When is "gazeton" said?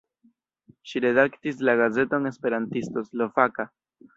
1.81-2.27